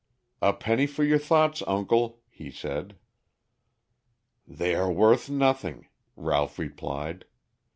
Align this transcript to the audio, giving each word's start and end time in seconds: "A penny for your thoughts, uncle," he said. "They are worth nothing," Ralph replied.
"A 0.41 0.51
penny 0.51 0.87
for 0.87 1.03
your 1.03 1.19
thoughts, 1.19 1.61
uncle," 1.67 2.21
he 2.31 2.49
said. 2.49 2.97
"They 4.47 4.73
are 4.73 4.91
worth 4.91 5.29
nothing," 5.29 5.89
Ralph 6.15 6.57
replied. 6.57 7.25